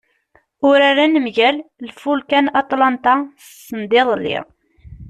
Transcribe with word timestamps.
Uraren 0.69 1.13
mgal 1.25 1.57
Ifulka 1.89 2.39
n 2.43 2.47
Atlanta 2.61 3.15
sendiḍelli. 3.65 4.39